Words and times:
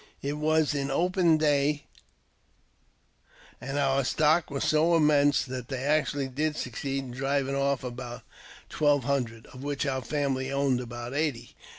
It 0.23 0.33
was 0.33 0.73
in 0.73 0.89
open 0.89 1.37
day, 1.37 1.83
and 3.61 3.77
our 3.77 4.03
stock 4.03 4.49
was 4.49 4.63
so 4.63 4.95
immense 4.95 5.43
that 5.45 5.67
they 5.67 5.83
actually 5.83 6.27
did 6.27 6.57
succeed 6.57 7.03
in 7.03 7.11
driving 7.11 7.53
off 7.55 7.83
about 7.83 8.23
twelve 8.67 9.03
hundred, 9.03 9.45
of 9.53 9.61
which 9.63 9.85
our 9.85 10.01
family 10.01 10.51
owned 10.51 10.81
about 10.81 11.13
eighty. 11.13 11.55